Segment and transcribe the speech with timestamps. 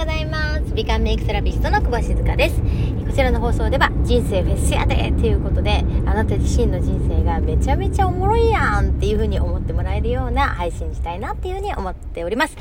[0.00, 0.72] ございます。
[0.72, 2.58] 美観メイクセラピストの久保静香です。
[3.06, 12.56] こちらの放送では人生フェスやでということで、あなた自身の人生がめちゃめちゃおもろいやんっていう風に思ってもらえるような配信したいなっていう風に思っております。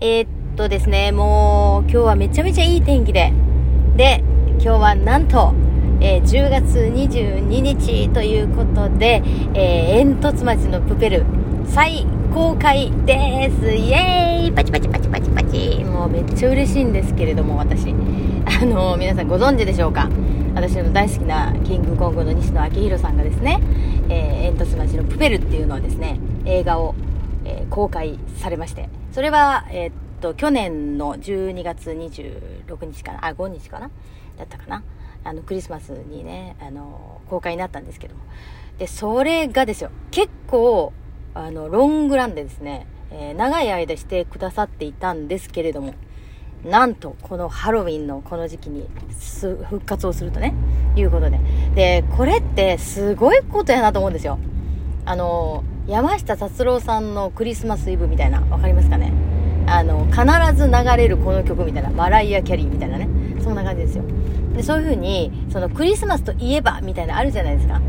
[0.00, 3.32] えー、っとですね、もう今日はめちゃめちゃいい天気で、
[3.94, 5.54] で、今日はなんと、
[6.00, 9.22] えー10月22日ということで、
[9.54, 11.24] えー煙突町のプペル
[11.66, 13.72] 再公開です。
[13.72, 14.52] イエーイ。
[14.52, 15.84] パチパチパチパチパチ。
[15.84, 17.90] もうめっちゃ嬉しいんですけれども私。
[17.90, 20.08] あの皆さんご存知でしょうか？
[20.54, 23.60] 私の大好きなキングコングの西野昭弘さんがですね、
[24.08, 26.94] えー煙突町のプペルっていうのをですね映画を、
[27.44, 28.88] えー公開されまして。
[29.12, 33.26] それはえーっと去年の12月26日かな？
[33.26, 33.90] あ5日かな？
[34.38, 34.84] だったかな？
[35.24, 38.20] あのクリスマスにねあの公開になったんですけども。
[38.78, 39.90] でそれがですよ。
[40.12, 40.92] 結構
[41.34, 45.94] あのロングランでですね、えー長い間してくださっていたんですけれども
[46.64, 48.86] なんとこのハロウィンのこの時期に
[49.68, 50.54] 復活をするとね
[50.96, 51.40] いうことで。
[51.74, 54.38] でこれってすごいことやなと思うんですよ。
[55.06, 59.12] あの山下達郎さんのクリスマスイブみたいなわかりますかね？
[59.66, 60.22] あの必
[60.56, 63.08] ず流れるこの曲みたいなマライア・キャリーみたいなね。
[63.42, 64.04] そんな感じですよ。
[64.54, 67.80] でそういう風にそのクリスマスといえばみたいなあるじゃないですか。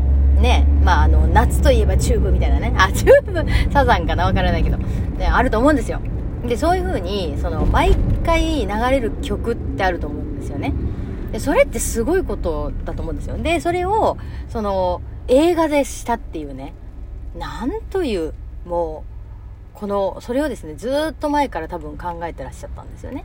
[0.42, 2.74] ねまああの夏といえばチューブみたいなね。
[2.76, 4.26] あチューブサザンかな？
[4.26, 6.00] わからないけど、ね、あると思うんですよ。
[6.44, 7.94] でそういう風にその毎
[8.26, 10.74] 回流れる曲ってあると思うんですよね。
[11.30, 13.38] でそれってすごいことだと思うんですよ。
[13.38, 14.18] でそれを
[14.48, 16.74] その映画でしたっていうね。
[17.38, 18.34] なんという
[18.66, 19.04] も
[19.74, 23.24] うこのそれをですねずっと前から多分考えてらっしゃったんですよね。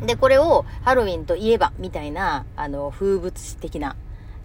[0.00, 0.06] うん。
[0.06, 3.96] でこれをハロウィンといえばみたいなあの風物詩的な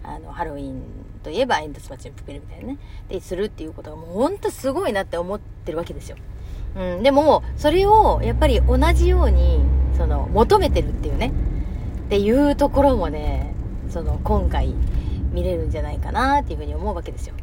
[0.04, 0.82] あのハロウィン
[1.22, 6.16] といえば煙突町のプペルみたいなねでするっていうことがもうほんとすごいなって思ってるわけですよ。
[6.76, 9.60] うん、でもそれをやっぱり同じように
[9.96, 11.32] その求めてるっていうね
[12.06, 13.54] っていうところもね
[13.88, 14.74] その今回
[15.32, 17.34] 見れるんじゃないかなっていうふうに思うわけですよ。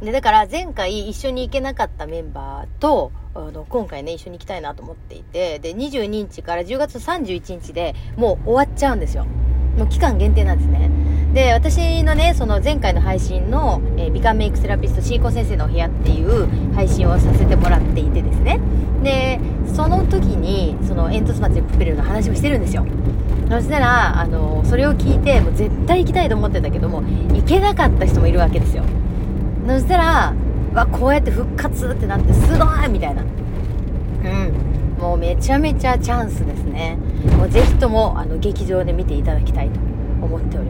[0.00, 9.26] でだから前回一緒に行けなかったメンバーとあの今回ね一緒に行きたいなと思っていてで22日から10月31日でもう終わっちゃうんですよ。
[9.76, 10.90] もう期間限定なんですね。
[11.34, 18.58] で私のねその前回の配信の、えー美観メイクセラピストシーコ先生のお部屋っていう配信をさせてもらっていてですね。
[19.02, 19.38] で
[19.74, 22.86] その時にその煙突町のプペルの話をしてるんですよ。
[23.50, 28.84] そしたらあのそれを聞いてもう絶対行きたいと思ってたけども行けなかった人もいるわけですよ。
[29.68, 30.34] そしたら
[30.72, 33.22] わこうやって復活ってなってすごいみたいな。
[33.22, 34.52] うん。
[34.98, 36.96] もうめちゃめちゃチャンスですね。
[37.36, 39.78] もうぜひともあの劇場で見ていただきたいと。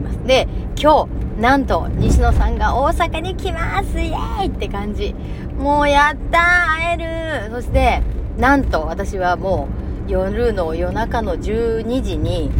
[0.07, 0.27] ます。
[0.27, 0.49] で
[0.81, 1.07] 今
[1.37, 4.01] 日なんと西野さんが大阪に来ます。
[4.01, 4.47] イエーイ！
[4.47, 5.15] って感じ。
[5.59, 6.97] もうやったー！
[6.99, 8.03] 会えるそして
[8.39, 9.69] なんと私はも
[10.09, 12.51] う夜の夜中の12時に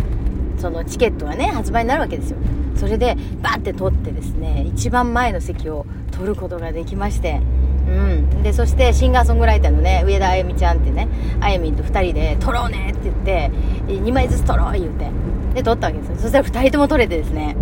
[0.59, 2.39] そのチケットがね発売になるわけですよ。
[2.77, 7.41] それでバーって取ってですね一番前の席を取ることができまして。
[7.87, 8.43] うん。
[8.43, 11.09] でそしてシンガーソングライターのね上田あゆみちゃんってね
[11.41, 13.51] あゆみと2人で撮ろうねって言って
[13.87, 15.11] 2枚ずつ撮ろう言うて。
[15.57, 17.57] で撮ったわけですそしたら2人とも撮れてですね。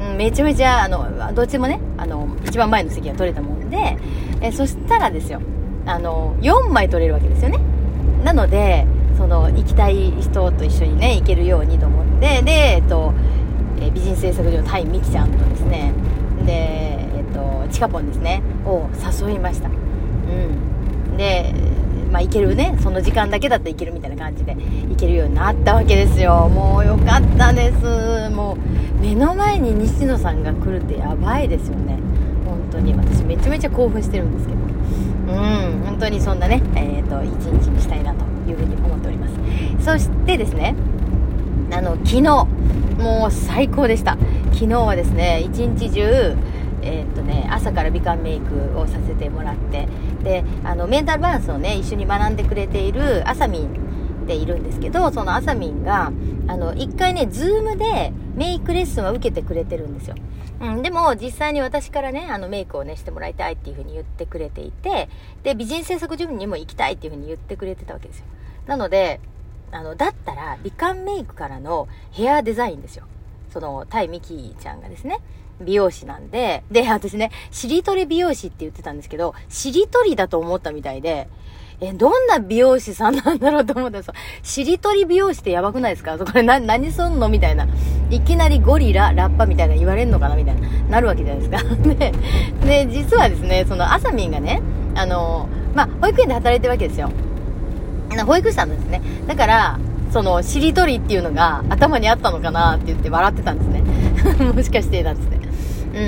[0.00, 3.96] うんめちゃめちゃあのどっちもねあの一番前の席が取れたもんで
[4.40, 5.40] えそしたらですよ
[5.86, 7.60] あの4枚取れるわけですよね。
[8.24, 8.86] なので
[9.16, 13.12] その行きたい人と一緒にね行けるようにと思ってで、えっと
[13.80, 15.92] え美人製作所のタイミキちゃんとですね
[16.44, 17.07] で、
[17.78, 18.42] チカポンですね。
[18.66, 18.88] を
[19.24, 19.68] 誘いました。
[19.68, 21.16] うん。
[21.16, 21.54] で
[22.10, 22.76] まあ行けるね。
[22.82, 24.56] その時間だけだったら行けるみたいな感じで
[24.88, 26.48] 行けるようになったわけですよ。
[26.48, 28.30] もうよかったです。
[28.30, 32.00] もう目の前に西野さんが来るってやばいですよね。
[32.44, 32.94] 本当に。
[32.94, 34.58] 私めちゃめちゃ興奮してるんですけど。
[34.60, 35.82] うん。
[35.84, 39.34] 本当にそんなねえっ、と一日にしたいなというふうに思っております。
[39.84, 40.74] そしてですね
[41.70, 44.18] あの昨日もう最高でした。
[44.52, 46.34] 昨日はですね一日中
[46.88, 49.86] えーっとね、朝から美観メイクをさせてもらって
[50.24, 56.12] であのメンタルバランスをね一緒に学んでくれているあさみんでいるんですけどそのあさみんが
[56.46, 60.16] あの一回ね Zoom でメイクレッスンは受けてくれてるんですよ、
[60.60, 65.10] うん、でも実際に私からねあのメイクをねしてもらいたいっていう風に言ってくれていて
[65.42, 68.24] で美人制作所にも行きたいっていう風に言ってくれてたわけですよ。
[68.66, 69.20] なので
[69.70, 73.04] あのだったら美観メイクからのヘアデザインですよ。
[73.52, 75.20] そのタイミキちゃんがですね。
[75.60, 81.28] 美容師なんで、で、私ね、しりとり美容師って言ってたんですけど、しりとりだと思ったみたいで、
[81.80, 84.12] え、どんな美容師さんなんだろうと思ったらさ、
[84.42, 86.18] しりとり美容師ってやばくないですか？
[86.18, 87.68] これな、何すんのみたいな。
[88.10, 91.74] いきなりゴリラ、ラッパみたいな言われんのかなみたいな、なるわけじゃないですか。
[91.94, 92.12] で、
[92.86, 94.60] で、実はですね、そのあさみんがね、
[94.96, 97.10] あの、まあ、保育園で働いてるわけですよ。
[98.10, 99.00] あの保育士さんなんですね。
[99.28, 99.78] だから、
[100.10, 103.82] その、しりとりっていうのが頭にあったのかなって言って笑ってたんですね。
[104.52, 105.37] もしかして、なんつって。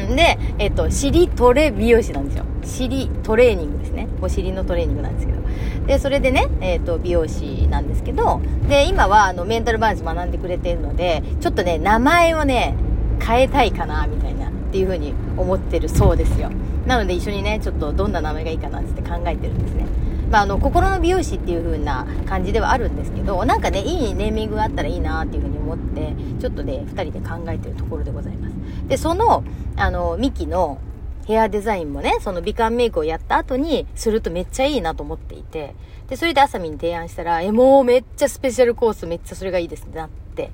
[0.08, 0.16] うん。
[0.16, 2.44] で、えっ、と、尻トレ美容師なんですよ。
[2.62, 4.08] 尻トレーニングですね。
[4.20, 5.40] お尻のトレーニングなんですけど。
[5.87, 12.75] で、それでね、えっ、と、美容師なんですけど、で、今は、あの、メンタルバラン学んでくれてるので、ちょっとね、名前をね、
[13.20, 16.50] 変えたいかな、みたいな、っていうふうに思ってるそうですよ。
[16.87, 19.87] なので一緒にね、ちょっとどんな名前がいいかなって考えてるんですね。
[20.31, 28.55] まあ、あの、心の美容師っていう風な感じではあるんですけど、なんかね、いいネーミングがあったらいいなっていう風に思って、ちょっとね、2人で考えてるところでございます。
[28.88, 29.43] で、その、
[29.77, 30.79] あの、ミキの
[31.27, 35.75] ヘアデザインもね、その美観メイクをやった後にするとめっちゃいいなと思っていて、
[36.09, 40.50] で、それであさみに提案したら、え、もうめっちゃスペシャルコースめっちゃそれがいいですってなって、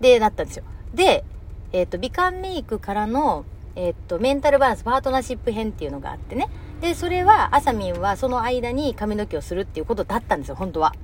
[0.00, 0.64] で、なったんですよ。
[0.94, 1.24] で、
[1.72, 3.44] えっ、ー、と、美観メイクからの、
[3.76, 6.48] えっ、と、メンタルバランスパートナーシップ編っていうのがあってね。
[6.80, 10.94] で、それは、あさみんはその間に髪の毛をするっていうことだったんですよ、本当は。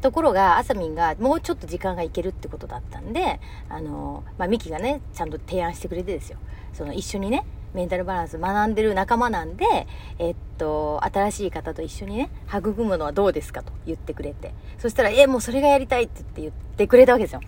[0.00, 6.38] ところが、あさみんがもうちょっと時間がいけるってことだったんで、あの、まあ、ミキがね、ちゃんと提案してくれてですよ。
[6.72, 7.44] その一緒にね、
[7.74, 9.86] メンタルバランス学んでる仲間なんで、
[10.18, 14.54] えっと、新しい方と一緒にね、育むのはどうですかと言ってくれて。
[14.78, 17.40] そしたら、え、もうそれがやりたいって言って言ってくれたわけですよ。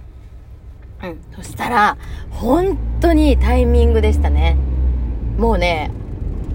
[1.02, 1.20] うん。
[1.36, 1.96] そしたら、
[2.30, 4.56] 本当にタイミングでしたね。
[5.38, 5.90] もうね、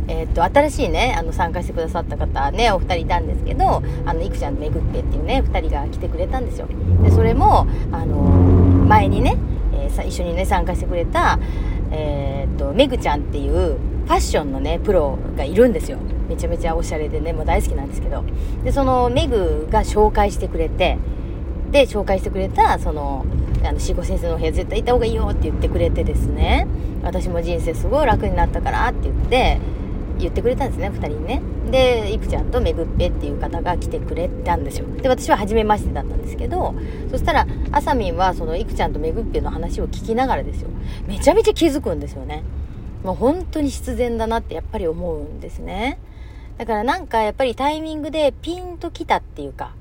[0.08, 6.68] えっ、と、新しいね、あの、参加してくださった方ね、お二人いたんですけど、あの、いくちゃんとめぐっぺっていうね、二人が来てくれたんですよ。
[7.04, 8.16] で、それも、あの、
[8.88, 9.38] 前にね、
[9.74, 11.40] えー、一緒にね、参加してくれた、
[11.92, 15.98] えっ、と、めぐちゃんっていう、ファッションのね、プロがいるんですよ。
[16.30, 18.24] めちゃめちゃおしゃれでね、もう大好きなんですけど。
[18.64, 20.98] で、そのメグが紹介してくれて、
[21.72, 23.26] で、紹介してくれた、その、
[23.64, 26.68] あの、志保先生のお部屋絶対行った方がいいよって言ってくれてですね、
[27.04, 29.58] 私も人生すごい楽になったからって言って、
[30.20, 31.42] 言ってくれたんですね、2人にね。
[31.72, 34.88] で、いくちゃんとめぐっぺっていう方が来てくれたんですよ。
[35.02, 36.74] で、私は初めましてだったんですけど、
[37.12, 40.70] そしたら、あさみんはそのいくちゃんとめぐっぺの話を聞きながらですよ。
[41.08, 42.44] めちゃめちゃ気づくんですよね。
[43.04, 46.00] もう本当に必然だなってやっぱり思うんですね。
[46.58, 49.74] だからなんかやっぱりタイミングでピンときたっていうか、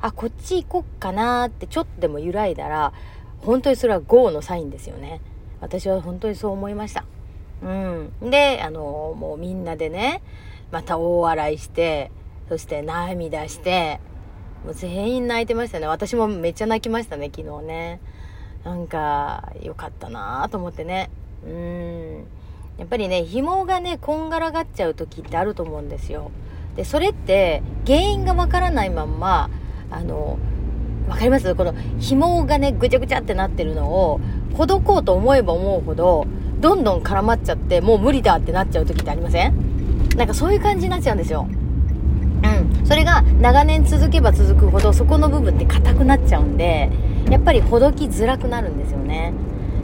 [0.00, 2.92] あ、こっち行こっかなってちょっとでも揺らいだら、
[3.40, 5.20] 本当にそれは GO のサインですよね。
[5.60, 7.04] 私は本当にそう思いました。
[7.62, 8.30] うん。
[8.30, 10.22] で、あの、もうみんなでね、
[10.70, 12.10] また大笑いして、
[12.48, 14.00] そして涙して、
[14.64, 15.86] もう全員泣いてましたね。
[15.86, 18.00] 私もめっちゃ泣きましたね、昨日ね。
[18.64, 21.10] なんか、良かったなと思ってね。
[21.44, 22.26] うん。
[22.78, 26.30] やっぱりね、紐がね、こんがらがっちゃう時ってあると思うんですよ。
[26.76, 29.50] で、それって原因がわからないまんま、
[29.90, 30.38] あの、
[31.08, 31.54] わかります？
[31.54, 34.20] この紐がね、ぐちゃぐちゃってなってるのを、
[34.54, 36.26] ほどこうと思えば思うほど、
[36.62, 39.52] どんどん絡まっちゃって、もう無理だってなっちゃう時ってありません？
[40.16, 41.48] なんかそういう感じになっちゃうんですよ。
[41.48, 42.86] うん。
[42.86, 46.88] それが長年続けば続くほど、そこの部分って硬くなっちゃうんで、
[47.28, 49.32] やっぱりほどきづらくなるんですよね。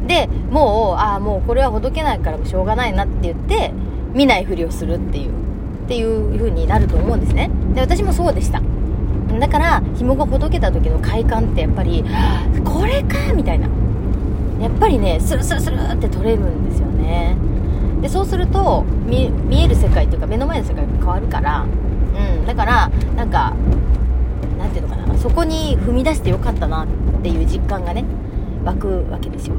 [0.07, 3.73] で、もう、ああ、もうこれはほどけないからしょうがないなって言って、
[4.15, 7.51] 見ないふりをするっていう、っていう風になると思うんですね。
[7.75, 8.63] で、私もそうでした。
[9.39, 12.05] だから紐がほどけた時の快感ってやっぱり
[12.65, 13.69] これかみたいな
[14.61, 17.37] やっぱりねスルスルスルって取れるんですよね。
[18.03, 19.33] でそうすると見
[19.63, 21.65] える世界というか目の前の世界が変わるから。
[21.65, 22.47] うん。
[22.47, 23.55] だからなんか
[24.59, 25.19] なんていうのかな。
[25.19, 26.87] そこに踏み出してよかったなっ
[27.23, 28.05] ていう実感がね
[28.65, 29.57] 湧くわけですよ。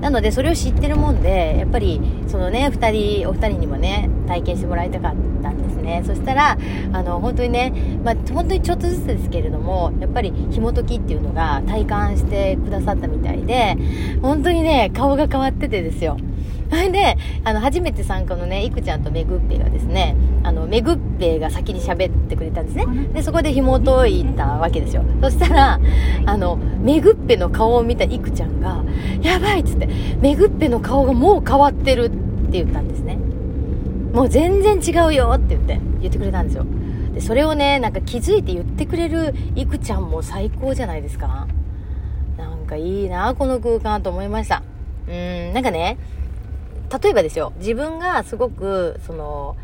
[0.00, 2.90] なのでそれを知ってるもんでやっぱりそのね2
[3.20, 6.02] 人お二人にもね体験してもらいたかったんですね。
[6.06, 6.56] そしたら
[6.92, 13.76] あの本当にね、まあ、本当にちょっとずつですけれどもやっぱり紐解きっていうのが体感してくださったみたいで
[14.22, 16.16] 本当にね顔が変わっててですよ。
[16.70, 22.86] そ れで、あの、初めて参加のね、いくちゃんとめぐっぺがですね、あの、めぐっぺが先に喋ってくれたんですね。
[23.12, 25.02] で、そこで紐解いたわけですよ。
[25.20, 25.80] そしたら、
[26.26, 28.84] あの、めぐっぺの顔を見たいくちゃんが、
[29.22, 29.88] やばいっつって、
[30.20, 32.16] めぐっぺの顔がもう変わってるって
[32.52, 33.18] 言ったんですね。
[34.12, 36.64] もう全然違うよって言って、言ってくれたんですよ。
[37.14, 41.48] で、それをね、なんか気づいて言ってくれるいくちゃんも最高じゃないですか。
[42.38, 44.62] なんかいいな、この空間と思いました。
[45.08, 45.98] うん、なんかね、
[46.90, 49.56] 例えばですよ、自分がすごく、その、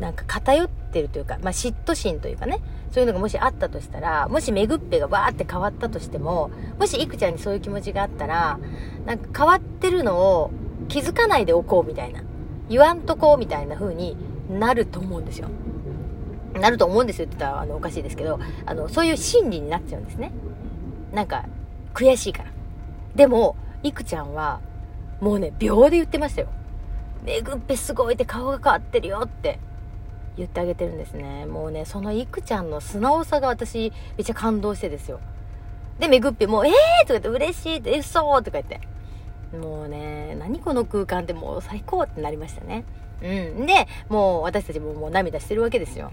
[0.00, 8.58] なんか偏ってるというか、まあ、嫉妬心というかね、そういうのがもしあったとしたら、もしめぐっぺがわーって変わったとしても、もしいくちゃんにそういう気持ちがあったら、
[9.06, 10.50] なんか変わってるのを
[10.88, 12.22] 気づかないでおこうみたいな、
[12.68, 14.16] 言わんとこうみたいな風に
[14.50, 15.48] なると思うんですよ。
[16.54, 20.32] なると思うんですよって言ったらあのおかしいですけど、あの、そういう心理になっちゃうんですね。
[21.12, 21.44] なんか、
[21.94, 22.50] 悔しいから。
[23.14, 24.60] でも、いくちゃんは、
[25.20, 26.48] もうね、秒で言ってましたよ。
[27.22, 29.58] めぐっぺすごいって顔が変わってるよって
[30.36, 31.46] 言ってあげてるんですね。
[31.46, 35.20] もうね、そのいくちゃんの素直さが私、めっちゃ感動してですよ。
[35.98, 38.80] で、めぐっぴもう、えーとか言って、嬉しいって、え、そうとか言って。
[39.56, 42.84] もうね、何この空間ってもう最高ってなりましたね。
[43.22, 43.26] う
[43.62, 43.66] ん。
[43.66, 46.12] で、もう私たちももう涙してるわけですよ。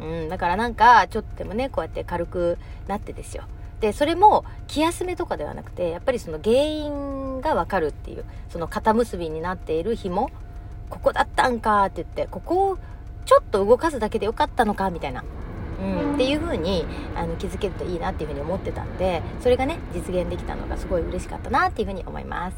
[0.00, 0.28] うん。
[0.28, 3.44] だからなんか、ちょっとでもね、こうやって軽くなってですよ。
[3.84, 10.30] で、それも気休めとかではなくて、やっぱりその原因が分かるっていう、その肩結びになっている紐、
[10.88, 12.78] ここだったんかって言って、ここを
[13.26, 15.22] ちょっと動かすだけでよかったのかみたいな。
[15.82, 22.56] うん、っていう風にあに気づけるといいなっていう風に思ってたんでそれがね実現できたのがすごい嬉しかったなっていう風に思います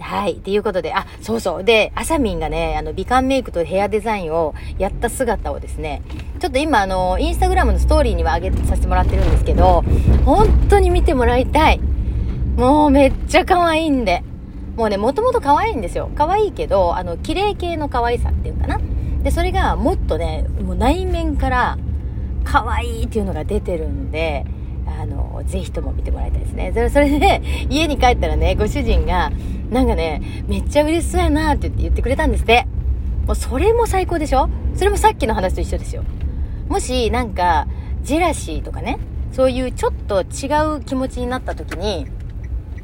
[0.00, 0.32] はい。
[0.32, 1.64] っていうことで、あ、そうそう。
[1.64, 6.02] で、あさみんがね、あの、美観メイクとヘアデザインをやった姿をですね、
[6.40, 9.84] ちょっと今、あの、インスタグラムのストーリーには上げさせてもらってるんですけど、
[10.24, 11.80] 本当に見てもらいたい。
[12.56, 14.22] もうめっちゃ可愛いんで。
[14.76, 16.08] もうね、もともと可愛いんですよ。
[16.14, 18.80] 可愛いけど、あの、綺麗系の可愛さっていうかな。
[19.24, 21.78] で、それがもっとね、もう内面から
[22.44, 24.46] 可愛いっていうのが出てるんで、
[24.86, 26.70] あの、ぜひとも見てもらいたいですね。
[26.72, 29.30] それそれで、家に帰ったらね、ご主人が、
[29.70, 32.66] なんかね、めっちゃ嬉しそうやなって言ってくれたんですって。
[33.26, 34.48] もうそれも最高でしょ？
[34.74, 36.04] それもさっきの話と一緒ですよ。
[36.68, 37.66] もし、なんか、
[38.02, 38.98] ジェラシーとかね、
[39.32, 42.06] そういうちょっと違う気持ちになった時に、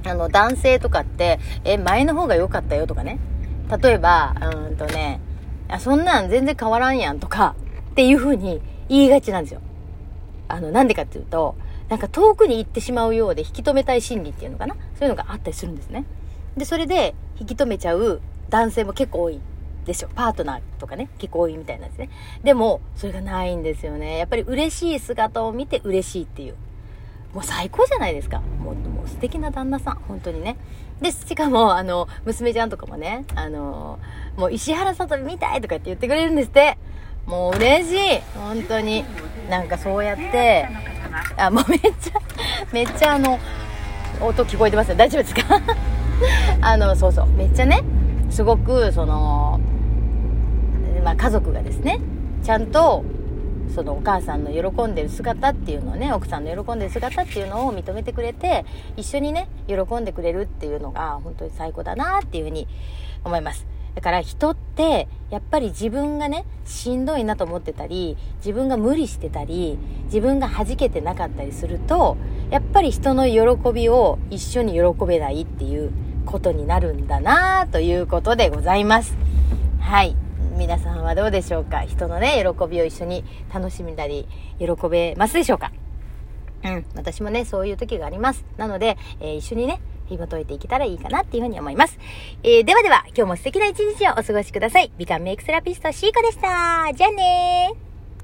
[0.05, 3.19] あの、男性とかって、え、前の方が良かったよとかね。
[3.83, 4.35] 例えば、
[4.69, 5.21] うんとね、
[5.69, 7.57] あ、そんなん全然変わらんやんとか、
[7.93, 8.61] っていう風に
[8.91, 9.63] 言いがちなんですよ。
[10.49, 11.55] あの、なんでかっていうと、
[11.89, 14.75] なんか遠くに行ってしまうようで引き止めたい心理っていうのかな？
[14.75, 16.05] そういうのがあったりするんですね。
[16.57, 18.21] で、それで引き止めちゃう
[18.51, 19.41] 男性も結構多い
[19.85, 20.09] でしょ。
[20.15, 22.11] パートナーとかね、結構多いみたいなんですね。
[22.43, 24.19] でも、それがないんですよね。
[24.19, 26.55] やっぱり嬉しい姿を見て嬉しいっていう。
[27.35, 28.41] もう最高じゃないですか。
[28.41, 29.95] もう、もう素敵な旦那さん。
[30.07, 30.57] 本当にね。
[31.01, 33.99] で、しかも、あの、娘ちゃんとかもね、あの、
[34.37, 36.79] もう石原さとみ見たいとかって言ってくれるんですって。
[37.27, 39.05] もう嬉しい本当に。
[39.51, 40.69] なんかそうやって、
[41.37, 41.93] あ、もうめっちゃ、
[42.73, 43.39] めっちゃあの、
[44.21, 44.95] 音聞こえてますよ。
[44.95, 45.61] 大丈夫ですか？
[46.61, 47.27] あの、そうそう。
[47.29, 47.83] めっちゃね、
[48.31, 49.61] すごく、その、
[51.03, 52.01] まあ、家族がですね、
[52.43, 53.05] ちゃんと、
[53.75, 58.65] そのお母さんの喜んでる姿っていうのをね、奥さんの喜んでる姿っていうのを認めてくれて、
[58.97, 62.69] 一緒にね、喜んでくれるっていうのが、本当に最高だなっていうふうに
[63.25, 63.74] 思います。
[63.95, 72.17] だから人って、やっぱり自分がね、しんどいなと思ってたり、自分が無理してたり、自分が弾けてなかったりすると、
[72.51, 75.93] やっぱり人の喜びを一緒に喜べないっていう
[76.27, 79.17] ことになるんだなということでございます。
[79.81, 80.17] はい。
[80.57, 81.83] 皆さんはどうでしょうか？
[81.83, 85.73] 人のね、喜びを一緒に楽しみたり、喜べますでしょうか？
[86.65, 86.85] うん。
[86.95, 88.45] 私もね、そういう時があります。
[88.57, 91.99] なので、えー、一緒にね、紐解いていけたらいいかなっていうふうに思います。
[92.43, 94.91] えー、ではでは、今日も素敵な一日をお過ごしください。
[94.99, 96.93] 美観メイクセラピストシーコでした。
[96.95, 97.94] じゃあねー。